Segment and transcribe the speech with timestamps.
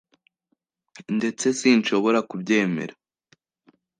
[1.17, 2.93] ndetse sinshobora kubyemera